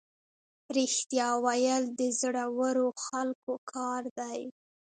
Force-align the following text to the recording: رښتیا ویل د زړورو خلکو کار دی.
رښتیا 0.77 1.29
ویل 1.43 1.83
د 1.99 2.01
زړورو 2.19 2.87
خلکو 3.05 3.53
کار 3.73 4.03
دی. 4.19 4.41